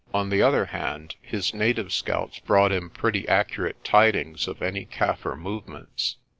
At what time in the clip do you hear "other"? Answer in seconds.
0.41-0.65